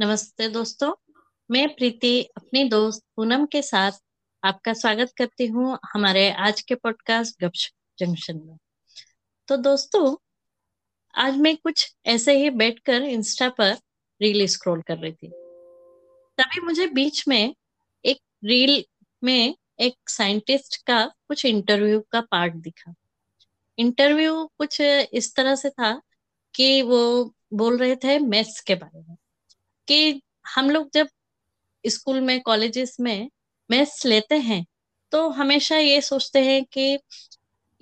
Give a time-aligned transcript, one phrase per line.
[0.00, 0.92] नमस्ते दोस्तों,
[1.50, 3.92] मैं प्रीति अपनी दोस्त पूनम के साथ
[4.44, 8.56] आपका स्वागत करती हूँ हमारे आज के पॉडकास्ट गपशप जंक्शन में।
[9.48, 10.16] तो दोस्तों,
[11.14, 13.72] आज मैं कुछ ऐसे ही बैठकर इंस्टा पर
[14.22, 15.28] रील स्क्रॉल कर रही थी।
[16.38, 17.54] तभी मुझे बीच में
[18.04, 18.84] एक रील
[19.24, 22.94] में एक साइंटिस्ट का कुछ इंटरव्यू का पार्ट दिखा।
[23.78, 26.02] इंटरव्यू कुछ इस तरह से था
[26.54, 29.16] कि वो बोल रहे थे मैथ्स के बारे में।
[29.88, 30.22] कि
[30.54, 31.08] हम लोग जब
[31.86, 33.30] स्कूल में कॉलेजेस में
[33.70, 34.64] मैथ्स लेते हैं
[35.12, 36.98] तो हमेशा ये सोचते हैं कि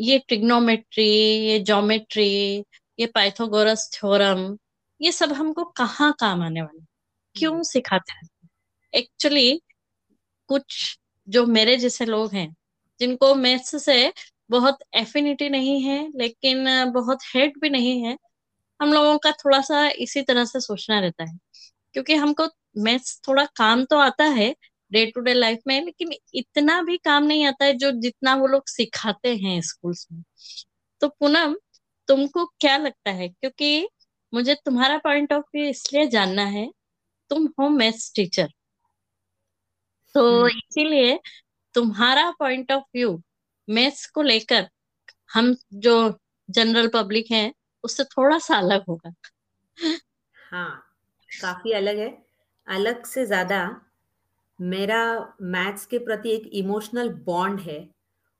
[0.00, 1.08] ये ट्रिग्नोमेट्री
[1.46, 2.64] ये जोमेट्री
[2.98, 4.58] ये पाइथागोरस थ्योरम
[5.00, 6.84] ये सब हमको कहाँ काम आने वाले
[7.36, 8.28] क्यों हम्म। सिखाते हैं?
[8.94, 9.60] एक्चुअली
[10.48, 10.98] कुछ
[11.28, 12.56] जो मेरे जैसे लोग हैं
[13.00, 14.12] जिनको मैथ्स से
[14.50, 18.16] बहुत एफिनिटी नहीं है लेकिन बहुत हेट भी नहीं है
[18.80, 21.38] हम लोगों का थोड़ा सा इसी तरह से सोचना रहता है।
[21.94, 22.46] क्योंकि हमको
[22.78, 24.54] मैथ्स थोड़ा काम तो आता है
[24.92, 28.46] डे टू डे लाइफ में लेकिन इतना भी काम नहीं आता है जो जितना वो
[28.46, 30.22] लोग सिखाते हैं स्कूल्स में।
[31.00, 31.56] तो पूनम
[32.08, 33.28] तुमको क्या लगता है?
[33.28, 33.88] क्योंकि
[34.34, 36.70] मुझे तुम्हारा पॉइंट ऑफ़ व्यू इसलिए जानना है
[37.30, 38.48] तुम हो मैथ्स टीचर
[40.14, 41.20] तो हम्म। इसीलिए
[41.74, 43.22] तुम्हारा पॉइंट ऑफ़ व्यू
[43.68, 44.68] मैथ्स को लेकर
[45.32, 46.18] हम जो
[46.50, 47.52] जनरल पब्लिक है
[47.84, 49.12] उससे थोड़ा सा अलग होगा।
[50.50, 50.91] हाँ।
[51.32, 52.08] काफ़ी अलग है।
[52.66, 53.60] अलग से ज़्यादा
[54.58, 55.02] मेरा
[55.42, 57.78] मैथ्स के प्रति एक इमोशनल बॉन्ड है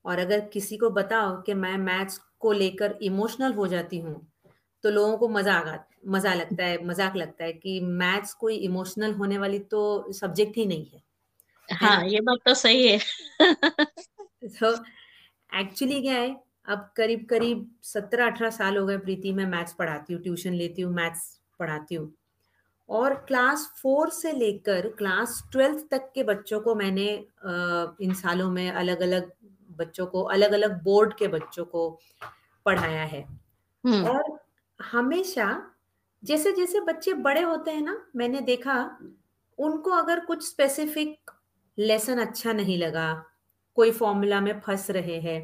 [0.05, 4.15] और अगर किसी को बताओ कि मैं मैथ्स को लेकर इमोशनल हो जाती हूँ
[4.85, 5.77] तो लोगों को मज़ा आ
[6.09, 10.67] मज़ा लगता है मज़ाक लगता है कि मैथ्स कोई इमोशनल होने वाली तो सब्जेक्ट ही
[10.67, 11.03] नहीं है।
[11.69, 12.99] हाँ ये बात तो सही है।
[14.53, 14.73] तो
[15.53, 16.35] एक्चुअली क्या है
[16.69, 20.83] अब करीब करीब सत्रह अठारह साल हो गए प्रीति मैं मैथ्स पढ़ाती हूँ ट्यूशन लेती
[20.83, 21.27] हूँ मैथ्स
[21.61, 22.13] पढ़ाती हूँ।
[22.93, 27.09] और क्लास फोर से लेकर क्लास ट्वेल्थ तक के बच्चों को मैंने
[28.05, 29.31] इन सालों में अलग अलग
[29.71, 31.89] बच्चों को अलग अलग बोर्ड के बच्चों को
[32.67, 33.23] पढ़ाया है
[33.85, 34.39] हम्म। और
[34.81, 35.47] हमेशा
[36.23, 38.79] जैसे जैसे बच्चे बड़े होते हैं ना मैंने देखा
[39.59, 41.31] उनको अगर कुछ स्पेसिफिक
[41.79, 43.13] लेसन अच्छा नहीं लगा
[43.77, 45.41] कोई फॉर्मूला में फंस रहे हैं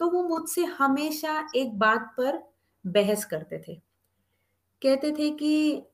[0.00, 2.42] तो वो मुझसे हमेशा एक बात पर
[2.84, 3.80] बहस करते थे
[4.82, 5.50] कहते थे कि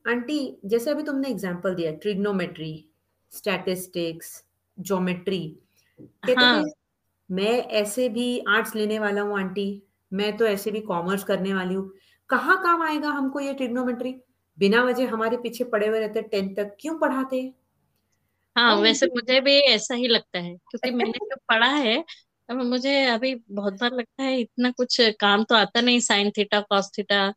[0.07, 2.73] आंटी जैसे अभी तुमने एग्ज़ाम्पल दिया ट्रिग्नोमेट्री
[3.31, 4.31] स्टैटिस्टिक्स
[4.77, 5.39] ज्योमेट्री
[5.99, 6.63] कहते हाँ.
[6.63, 6.71] थे
[7.29, 7.51] मैं
[7.81, 9.67] ऐसे भी आर्ट्स लेने वाला हूँ आंटी
[10.11, 11.89] मैं तो ऐसे भी कॉमर्स करने वाली हूँ।
[12.29, 14.15] कहाँ काम आएगा हमको ये ट्रिग्नोमेट्री
[14.57, 17.41] बिना वजह हमारे पीछे पड़े हुए रहते टेंथ तक क्यों पढ़ाते?
[18.55, 22.03] हाँ वैसे मुझे भी ऐसा ही लगता है क्योंकि मैंने जो पढ़ा है
[22.49, 26.91] मुझे अभी बहुत बार लगता है इतना कुछ काम तो आता नहीं साइन थीटा कॉस
[26.97, 27.27] थीटा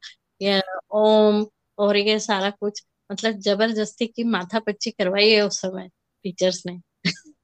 [0.42, 0.60] या
[0.94, 1.44] ओम
[1.78, 5.88] और ये सारा कुछ मतलब ज़बरदस्ती की माथा पच्ची करवाई है उस समय
[6.25, 6.80] टीचर्स ने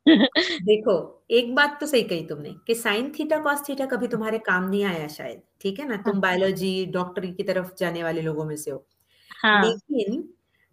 [0.09, 0.95] देखो
[1.31, 4.85] एक बात तो सही कही तुमने कि साइन थीटा कॉस थीटा कभी तुम्हारे काम नहीं
[4.85, 8.57] आया शायद ठीक है ना तुम बायोलॉजी हाँ। डॉक्टरी की तरफ़ जाने वाले लोगों में
[8.57, 8.85] से हो
[9.31, 9.63] हाँ.
[9.65, 10.29] लेकिन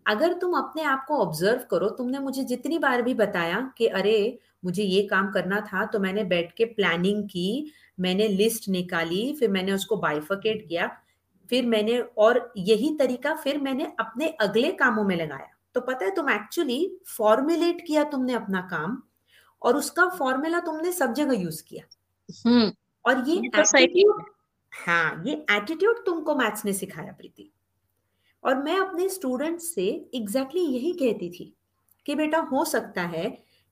[0.05, 4.17] अगर तुम अपने आप को ऑब्ज़र्व करो तुमने मुझे जितनी बार भी बताया कि अरे
[4.65, 9.49] मुझे ये काम करना था तो मैंने बैठ के प्लानिंग की मैंने लिस्ट निकाली फिर
[9.49, 10.87] मैंने उसको बाइफकेट किया
[11.49, 16.11] फिर मैंने और यही तरीका फिर मैंने अपने अगले कामों में लगाया। तो पता है
[16.15, 19.01] तुम एक्चुअली फॉर्मुलेट किया तुमने अपना काम
[19.61, 21.83] और उसका फॉर्मूला तुमने सब जगह यूज़ किया।
[22.45, 22.71] हम्म।
[23.05, 24.33] और ये एटीट्यूड तो
[24.73, 27.51] हाँ ये एटीट्यूड तुमको मैथ्स ने सिखाया प्रीति।
[28.43, 31.53] और मैं अपने स्टूडेंट से एग्जैक्टली exactly यही कहती थी
[32.05, 33.29] कि बेटा हो सकता है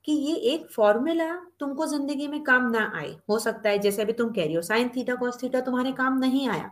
[0.08, 4.14] कि ये एक फॉर्मूला तुमको ज़िंदगी में काम ना आए। हो सकता है जैसे अभी
[4.14, 6.72] तुम कह रही हो साइन थीटा कॉस थीटा तुम्हारे काम नहीं आया।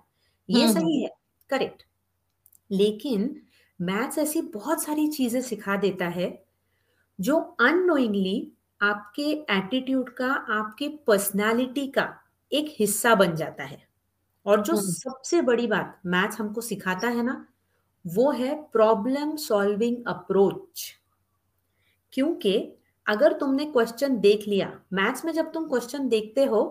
[0.50, 1.09] ये हम्म, सही हम्म। है
[1.50, 1.84] करेक्ट
[2.72, 3.35] लेकिन
[3.79, 6.31] मैथ्स ऐसी बहुत सारी चीज़ें सिखा देता है
[7.19, 12.07] जो अनोइंगली आपके एटीट्यूड का आपके पर्सनालिटी का
[12.52, 13.88] एक हिस्सा बन जाता है
[14.46, 17.46] और जो हम्म। सबसे बड़ी बात मैथ्स हमको सिखाता है ना
[18.06, 20.85] वो है प्रॉब्लम सॉल्विंग अप्रोच
[22.14, 22.58] क्योंकि
[23.05, 26.61] अगर तुमने क्वेश्चन देख लिया मैथ्स में जब तुम क्वेश्चन देखते हो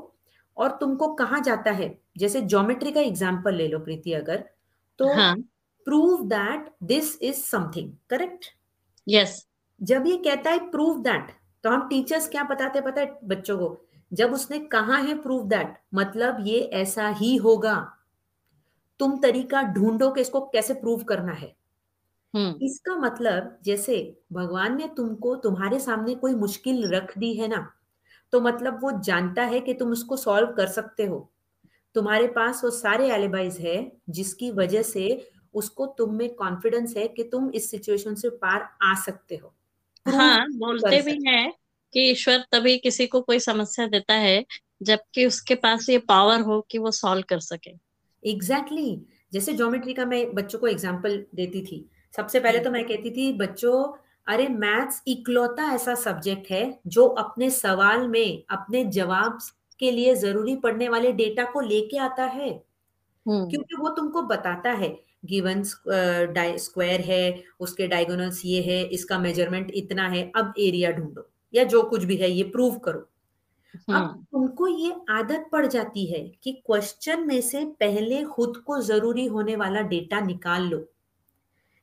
[0.61, 1.99] और तुमको कहा जाता है?
[2.19, 4.45] जैसे ज्योमेट्री का एग्ज़ाम्पल ले लो प्रीति अगर
[4.99, 5.09] तो
[5.87, 8.47] prove that this is something correct
[9.07, 9.47] yes
[9.81, 11.31] जब ये कहता है प्रूव दैट
[11.65, 13.87] तो हम टीचर्स क्या बताते पता है बच्चों को?
[14.13, 17.77] जब उसने कहा है प्रूव दैट मतलब ये ऐसा ही होगा।
[19.01, 21.55] तुम तरीका ढूंढो कि इसको कैसे प्रूव करना है।
[22.35, 22.55] hmm.
[22.63, 23.97] इसका मतलब जैसे
[24.33, 27.61] भगवान ने तुमको तुम्हारे सामने कोई मुश्किल रख दी है ना
[28.33, 31.31] तो मतलब वो जानता है कि तुम उसको सॉल्व कर सकते हो।
[31.95, 37.23] तुम्हारे पास वो सारे एलिबाइज है जिसकी वजह से उसको तुम में कॉन्फिडेंस है कि
[37.23, 39.55] तुम इस सिचुएशन से पार आ सकते हो।
[40.07, 41.53] हाँ बोलते भी हैं
[41.95, 44.45] कि ईश्वर तभी किसी को कोई समस्या देता है
[44.83, 47.71] जबकि उसके पास ये पावर हो कि वो सॉल्व कर सके।
[48.23, 49.33] Exactly exactly.
[49.33, 53.33] जैसे ज्योमेट्री का मैं बच्चों को एग्ज़ाम्पल देती थी। सबसे पहले तो मैं कहती थी
[53.33, 53.83] बच्चों
[54.31, 59.39] अरे मैथ्स इकलौता ऐसा सब्जेक्ट है जो अपने सवाल में अपने जवाब
[59.81, 62.51] के लिए ज़रूरी पड़ने वाले डेटा को लेके आता है
[63.27, 64.89] हम्म। क्योंकि वो तुमको बताता है
[65.25, 67.23] गिवन स्क्वायर है
[67.61, 72.17] उसके डायगोनल्स ये है इसका मेज़रमेंट इतना है अब एरिया ढूंढो या जो कुछ भी
[72.17, 73.01] है ये प्रूव करो
[73.75, 78.81] अब हम्म। तुमको ये आदत पड़ जाती है कि क्वेश्चन में से पहले खुद को
[78.83, 80.85] ज़रूरी होने वाला डेटा निकाल लो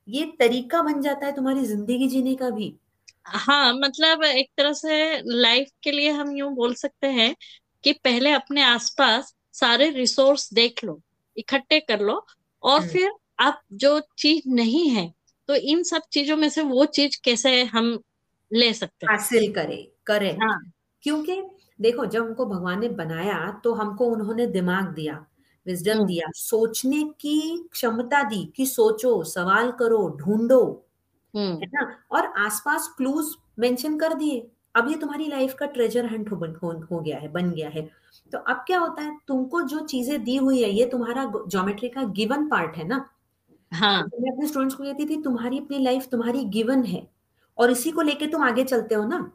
[0.08, 2.74] ये तरीका बन जाता है तुम्हारी ज़िंदगी जीने का भी।
[3.26, 7.34] हाँ मतलब एक तरह से लाइफ के लिए हम यूँ बोल सकते हैं
[7.84, 11.00] कि पहले अपने आसपास सारे रिसोर्स देख लो
[11.36, 12.24] इकट्ठे कर लो
[12.62, 13.10] और हम्म। फिर
[13.40, 15.12] आप जो चीज़ नहीं है
[15.48, 17.98] तो इन सब चीज़ों में से वो चीज़ कैसे हम
[18.50, 19.12] ले सकते हैं?
[19.12, 20.60] हासिल करें करें। हाँ।
[21.04, 21.42] क्योंकि
[21.80, 25.24] देखो जब हमको भगवान ने बनाया तो हमको उन्होंने दिमाग दिया।
[25.68, 30.62] Wisdom hmm. दिया। सोचने की क्षमता दी कि सोचो सवाल करो ढूंढो
[31.34, 31.98] हम्म। है ना?
[32.10, 36.86] और आसपास क्लूज मेंशन कर दिए। अब ये तुम्हारी लाइफ का ट्रेजर हंट हो, हो,
[36.92, 37.82] हो गया है बन गया है।
[38.32, 39.18] तो अब क्या होता है?
[39.28, 43.10] तुमको जो चीज़ें दी हुई है ये तुम्हारा ज्योमेट्री का गिवन पार्ट है ना?
[43.72, 47.08] हाँ। तो मैं अपने स्टूडेंट्स को कहती थी तुम्हारी अपनी लाइफ तुम्हारी गिवन है
[47.58, 49.32] और इसी को लेके तुम आगे चलते हो ना?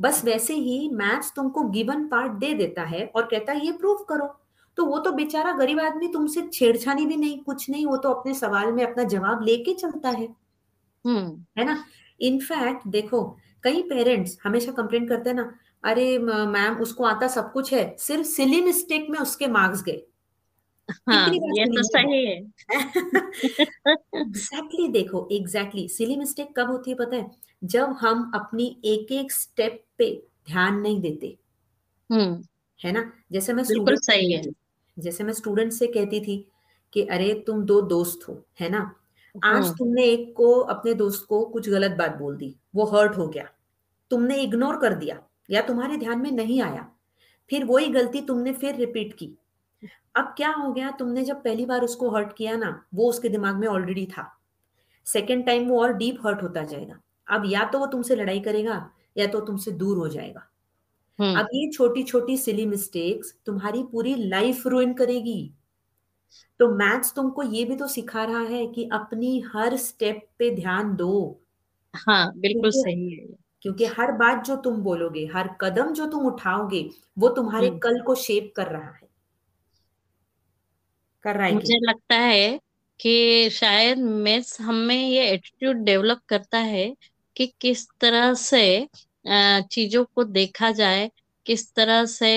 [0.00, 4.06] बस वैसे ही मैथ्स तुमको गिवन पार्ट दे देता है और कहता है ये प्रूव
[4.08, 4.34] करो।
[4.76, 8.34] तो वो तो बेचारा गरीब आदमी तुमसे छेड़छानी भी नहीं कुछ नहीं वो तो अपने
[8.34, 10.28] सवाल में अपना जवाब लेके चलता है।
[11.06, 11.84] हम्म। है ना?
[12.20, 15.54] इनफैक्ट देखो कई पेरेंट्स हमेशा कंप्लेन करते हैं ना
[15.84, 20.02] अरे मैम उसको आता सब कुछ है सिर्फ़ सिली मिस्टेक में उसके मार्क्स गए।
[21.08, 22.36] हाँ, ये तो सही है।
[24.20, 27.30] एग्जैक्टली देखो एग्जैक्टली सिली मिस्टेक कब होती है पता है?
[27.64, 31.36] जब हम अपनी एक एक स्टेप पे ध्यान नहीं देते।
[32.10, 32.42] हम्म।
[32.84, 33.12] है ना?
[33.32, 34.61] जैसे मैं बिल्कुल सही है।
[34.96, 36.36] जैसे मैं स्टूडेंट से कहती थी
[36.92, 38.80] कि अरे तुम दो दोस्त हो है ना?
[39.34, 43.16] आज हम्म। तुमने एक को अपने दोस्त को कुछ गलत बात बोल दी वो हर्ट
[43.18, 43.48] हो गया।
[44.10, 45.18] तुमने इग्नोर कर दिया
[45.50, 46.86] या तुम्हारे ध्यान में नहीं आया
[47.50, 49.30] फिर वही गलती तुमने फिर रिपीट की।
[50.14, 50.90] अब क्या हो गया?
[50.90, 54.28] तुमने जब पहली बार उसको हर्ट किया ना वो उसके दिमाग में ऑलरेडी था।
[55.06, 56.98] सेकेंड टाइम वो और डीप हर्ट होता जाएगा।
[57.28, 60.46] अब या तो वो तुमसे लड़ाई करेगा या तो तुमसे दूर हो जाएगा।
[61.22, 65.52] अब ये छोटी छोटी सिली मिस्टेक्स तुम्हारी पूरी लाइफ रुइन करेगी।
[66.58, 70.94] तो मैथ्स तुमको ये भी तो सिखा रहा है कि अपनी हर स्टेप पे ध्यान
[70.96, 71.40] दो।
[71.94, 73.26] हाँ बिल्कुल सही है
[73.62, 78.00] क्योंकि हर बात जो तुम बोलोगे हर कदम जो तुम उठाओगे वो तुम्हारे हम्म। कल
[78.00, 79.08] को शेप कर रहा है।
[81.24, 82.60] कर रहा है मुझे लगता है
[83.00, 86.96] कि शायद मैथ्स हमें ये एटीट्यूड डेवलप करता है
[87.36, 88.88] कि किस तरह से
[89.24, 91.10] चीज़ों को देखा जाए
[91.46, 92.32] किस तरह से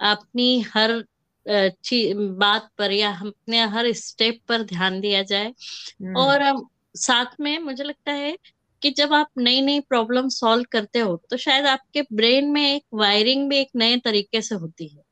[0.00, 1.02] अपनी हर
[1.46, 6.66] बात पर या अपने हर स्टेप पर ध्यान दिया जाए हम्म। और
[6.96, 8.36] साथ में मुझे लगता है
[8.82, 12.84] कि जब आप नई नई प्रॉब्लम सॉल्व करते हो तो शायद आपके ब्रेन में एक
[12.94, 15.02] वायरिंग भी एक नए तरीके से होती है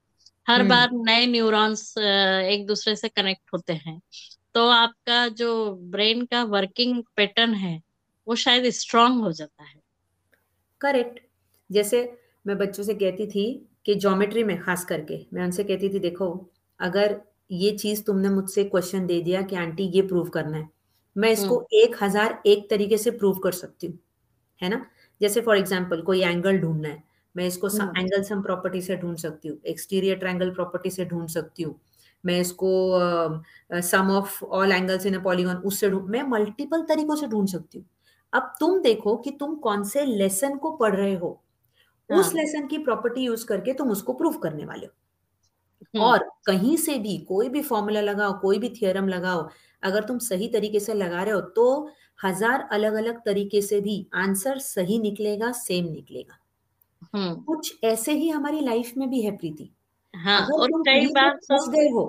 [0.46, 4.00] हर हम्म। बार नए न्यूरॉन्स एक दूसरे से कनेक्ट होते हैं
[4.54, 5.52] तो आपका जो
[5.90, 7.80] ब्रेन का वर्किंग पैटर्न है
[8.26, 9.81] वो शायद स्ट्रांग हो जाता है
[10.82, 11.20] करेक्ट।
[11.70, 11.98] जैसे
[12.46, 13.44] मैं बच्चों से कहती थी
[13.86, 16.28] कि ज्योमेट्री में खास करके मैं उनसे कहती थी देखो
[16.80, 17.20] अगर
[17.50, 20.68] ये चीज़ तुमने मुझसे क्वेश्चन दे दिया कि आंटी ये प्रूव करना है
[21.16, 23.98] मैं इसको हम्म। एक हज़ार एक तरीके से प्रूव कर सकती हूँ
[24.62, 24.84] है ना?
[25.20, 27.02] जैसे फॉर एग्ज़ाम्पल कोई एंगल ढूंढना है
[27.34, 31.62] मैं इसको एंगल सम प्रॉपर्टी से ढूंढ सकती हूँ एक्सटीरियर ट्रायंगल प्रॉपर्टी से ढूंढ सकती
[31.62, 31.78] हूँ
[32.24, 32.70] मैं इसको
[33.82, 37.78] sum of all angles in a polygon उससे ढूंढ मैं मल्टीपल तरीकों से ढूंढ सकती
[37.78, 37.86] हूँ।
[38.32, 41.40] अब तुम देखो कि तुम कौन से लेसन को पढ़ रहे हो
[42.10, 42.20] हाँ.
[42.20, 44.92] उस लेसन की प्रॉपर्टी यूज़ करके तुम उसको प्रूव करने वाले हो
[45.94, 49.48] हम्म। और कहीं से भी कोई भी फॉर्मूला लगाओ कोई भी थियरम लगाओ
[49.82, 51.90] अगर तुम सही तरीके से लगा रहे हो तो
[52.24, 56.38] हज़ार अलग अलग तरीके से भी आंसर सही निकलेगा सेम निकलेगा
[57.14, 59.70] हम्म। कुछ ऐसे ही हमारी लाइफ में भी है प्रीति
[60.14, 62.04] हाँ, अगर और तुम कई बार फंस गए हो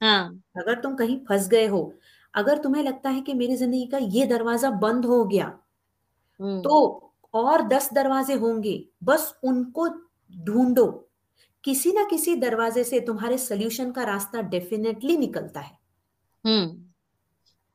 [0.00, 1.92] हाँ अगर तुम कहीं फंस गए हो
[2.34, 5.46] अगर तुम्हें लगता है कि मेरी ज़िंदगी का ये दरवाज़ा बंद हो गया।
[6.40, 6.76] तो
[7.34, 9.88] और दस दरवाजे होंगे बस उनको
[10.30, 10.86] ढूंढो।
[11.64, 15.78] किसी ना किसी दरवाजे से तुम्हारे सोल्यूशन का रास्ता डेफिनेटली निकलता है।
[16.44, 16.84] हम्म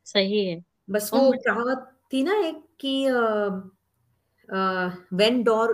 [0.06, 2.94] सही है। बस वो कहावत थी ना एक कि
[5.13, 5.74] when door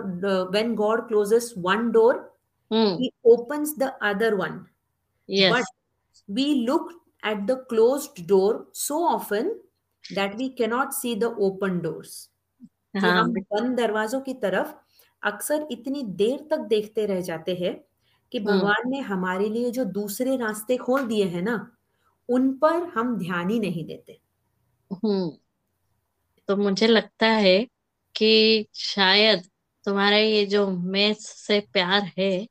[0.52, 2.14] when God closes one door
[2.70, 4.64] he opens the other one
[5.28, 5.64] but
[6.28, 9.46] we look at the closed door so often
[10.04, 12.10] that we cannot see the open doors
[13.00, 14.74] कि हम बंद दरवाजों की तरफ़
[15.22, 17.84] अक्सर इतनी देर तक देखते रह जाते हैं
[18.32, 21.70] कि हम्म। भगवान ने हमारे लिए जो दूसरे रास्ते खोल दिए हैं ना
[22.28, 24.20] उन पर हम ध्यान ही नहीं देते।
[24.92, 25.30] हम्म।
[26.48, 27.66] तो मुझे लगता है
[28.14, 29.42] कि शायद
[29.84, 32.46] तुम्हारा ये जो मैथ्स से प्यार है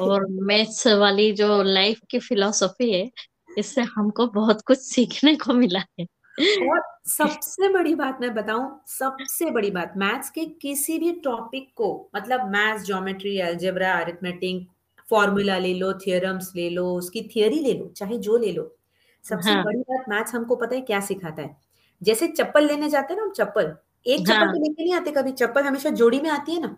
[0.00, 3.10] और मैथ्स वाली जो लाइफ की फिलॉसफी है
[3.58, 6.04] इससे हमको बहुत कुछ सीखने को मिला है।
[6.40, 12.10] और सबसे बड़ी बात मैं बताऊँ सबसे बड़ी बात मैथ्स के किसी भी टॉपिक को
[12.16, 14.68] मतलब maths geometry algebra arithmetic
[15.10, 18.76] formula ले लो थियरम्स ले लो उसकी थियरी ले लो चाहे जो ले लो
[19.22, 19.64] सबसे हाँ.
[19.64, 21.56] बड़ी बात मैथ्स हमको पता है क्या सिखाता है
[22.02, 23.76] जैसे चप्पल लेने जाते हैं ना हम चप्पल
[24.06, 24.52] एक चप्पल हाँ.
[24.52, 26.76] तो लेके नहीं आते कभी चप्पल हमेशा जोड़ी में आती है ना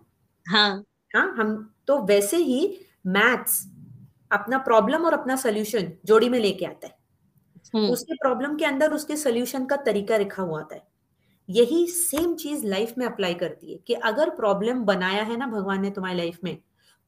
[0.49, 0.83] हाँ
[1.15, 3.67] हाँ हम तो वैसे ही मैथ्स
[4.31, 7.02] अपना प्रॉब्लम और अपना सोल्यूशन जोड़ी में लेके आता है।
[7.73, 10.83] उसके प्रॉब्लम के अंदर उसके सोल्यूशन का तरीका लिखा हुआ आता है
[11.49, 15.81] यही सेम चीज़ लाइफ में अप्लाई करती है कि अगर प्रॉब्लम बनाया है ना भगवान
[15.81, 16.57] ने तुम्हारी लाइफ में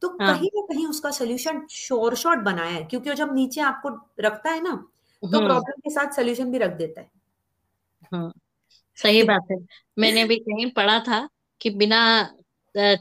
[0.02, 0.34] तो हाँ.
[0.34, 4.62] कहीं ना कहीं उसका सोल्यूशन शोर शॉर्ट बनाया है। क्योंकि जब नीचे आपको रखता है
[4.64, 4.72] ना
[5.24, 7.10] तो प्रॉब्लम हम्म। के साथ सोल्यूशन भी रख देता है।
[8.12, 8.32] हाँ
[8.98, 9.58] सही बात है।
[10.00, 11.28] मैंने भी कहीं पढ़ा था
[11.62, 12.00] कि बिना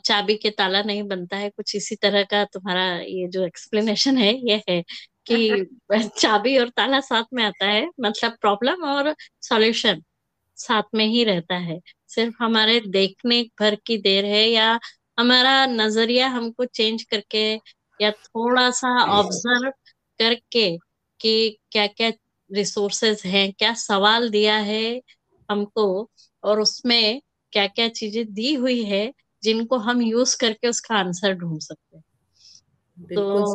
[0.05, 4.33] चाबी के ताला नहीं बनता है कुछ इसी तरह का तुम्हारा ये जो एक्सप्लेनेशन है
[4.51, 4.83] ये है।
[5.27, 5.67] कि
[6.19, 10.03] चाबी और ताला साथ में आता है मतलब प्रॉब्लम और सॉल्यूशन
[10.59, 14.79] साथ में ही रहता है। सिर्फ़ हमारे देखने भर की देर है या
[15.19, 17.45] हमारा नज़रिया हमको चेंज करके
[18.01, 19.71] या थोड़ा सा ऑब्ज़र्व
[20.21, 20.71] करके
[21.21, 22.13] कि क्या क्या
[22.51, 24.85] रिसोर्सेज हैं क्या सवाल दिया है
[25.49, 25.87] हमको
[26.45, 27.21] और उसमें
[27.53, 29.05] क्या क्या चीज़ें दी हुई है
[29.43, 32.04] जिनको हम यूज़ करके उसका आंसर ढूंढ सकते हैं।
[33.03, 33.55] तो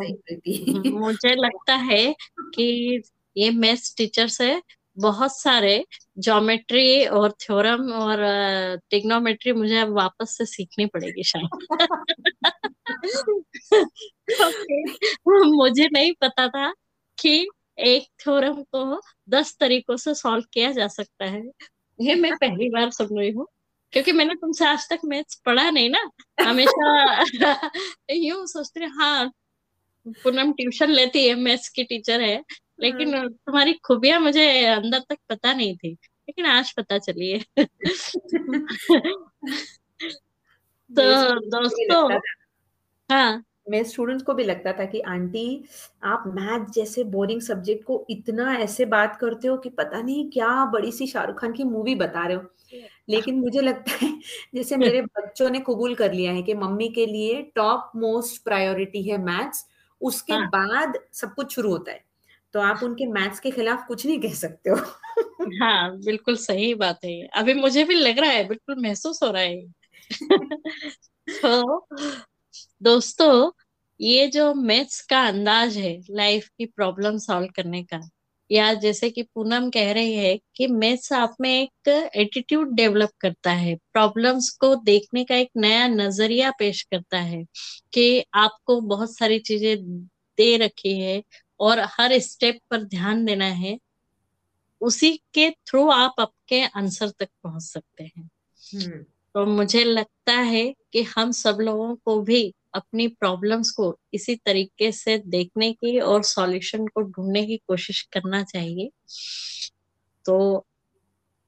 [0.90, 3.02] मुझे लगता है कि
[3.38, 4.62] ये मैथ्स टीचर से
[5.00, 5.86] बहुत सारे
[6.20, 8.18] ज्योमेट्री और थ्योरम और
[8.90, 11.50] टिग्नोमेट्री मुझे अब वापस से सीखनी पड़ेगी शायद।
[15.46, 16.74] मुझे नहीं पता था
[17.20, 17.48] कि
[17.80, 21.44] एक थ्योरम को दस तरीकों से सॉल्व किया जा सकता है।
[22.02, 23.48] ये मैं पहली बार सुन रही हूँ।
[23.92, 26.10] क्योंकि मैंने तुमसे आज तक मैथ्स पढ़ा नहीं ना
[26.42, 27.24] हमेशा
[28.12, 29.32] यूँ सोचते हाँ
[30.08, 32.44] पूनम ट्यूशन लेती है मैथ्स की टीचर है
[32.80, 37.46] लेकिन हाँ। तुम्हारी खूबियाँ मुझे अंदर तक पता नहीं थी लेकिन आज पता चली है।
[40.90, 42.20] तो दोस्तों
[43.12, 45.64] हाँ। मेरे स्टूडेंट्स को भी लगता था कि आंटी
[46.04, 50.66] आप मैथ जैसे बोरिंग सब्जेक्ट को इतना ऐसे बात करते हो कि पता नहीं क्या
[50.66, 52.44] बड़ी सी शाहरुख खान की मूवी बता रहे हो।
[53.10, 54.20] लेकिन मुझे लगता है
[54.56, 59.04] जैसे मेरे बच्चों ने कबूल कर लिया है कि मम्मी के लिए टॉप मोस्ट प्रायोरिटी
[59.04, 59.66] है मैथ्स
[60.02, 60.48] उसके हाँ.
[60.48, 62.06] बाद सब कुछ शुरू होता है।
[62.54, 64.76] तो आप उनके मैथ्स के खिलाफ कुछ नहीं कह सकते हो।
[65.64, 69.42] हाँ बिल्कुल सही बात है अभी मुझे भी लग रहा है बिल्कुल महसूस हो रहा
[69.42, 69.68] है
[71.30, 71.88] तो
[72.84, 73.52] दोस्तों
[74.02, 78.10] ये जो मैथ्स का अंदाज है लाइफ की प्रॉब्लम सॉल्व करने का
[78.52, 83.52] या जैसे कि पूनम कह रही है कि मैथ्स आप में एक एटीट्यूड डेवलप करता
[83.52, 87.44] है प्रॉब्लम्स को देखने का एक नया नज़रिया पेश करता है
[87.94, 89.78] कि आपको बहुत सारी चीज़ें
[90.38, 91.22] दे रखी है
[91.60, 93.78] और हर स्टेप पर ध्यान देना है
[94.82, 98.30] उसी के थ्रू आप आपके आंसर तक पहुँच सकते हैं
[98.62, 99.04] हम्म।
[99.36, 102.42] तो मुझे लगता है कि हम सब लोगों को भी
[102.74, 108.44] अपनी प्रॉब्लम्स को इसी तरीके से देखने की और सॉल्यूशन को ढूँढने की कोशिश करना
[108.44, 108.92] चाहिए।
[110.26, 110.66] तो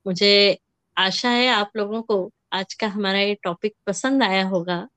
[0.07, 0.57] मुझे
[0.97, 4.89] आशा है आप लोगों को आज का हमारा ये टॉपिक पसंद आया होगा।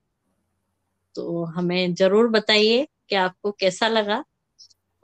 [1.15, 4.23] तो हमें ज़रूर बताइए कि आपको कैसा लगा।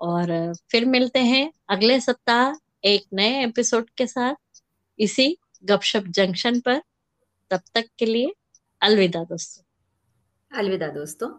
[0.01, 2.53] और फिर मिलते हैं अगले सप्ताह
[2.87, 4.35] एक नए एपिसोड के साथ
[4.99, 6.81] इसी गपशप जंक्शन पर।
[7.51, 8.33] तब तक के लिए
[8.81, 9.70] अलविदा दोस्तों।
[10.51, 11.29] अलविदा दोस्तों